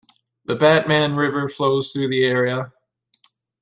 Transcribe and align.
The 0.45 0.55
Batman 0.55 1.15
River 1.15 1.47
flows 1.47 1.93
though 1.93 2.07
the 2.07 2.23
area. 2.25 2.73